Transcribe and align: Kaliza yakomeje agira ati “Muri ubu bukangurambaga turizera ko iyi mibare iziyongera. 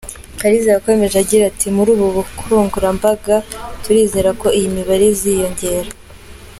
Kaliza 0.41 0.69
yakomeje 0.73 1.15
agira 1.23 1.43
ati 1.51 1.67
“Muri 1.75 1.89
ubu 1.95 2.07
bukangurambaga 2.15 3.35
turizera 3.83 4.29
ko 4.41 4.47
iyi 4.57 4.67
mibare 4.75 5.05
iziyongera. 5.13 5.89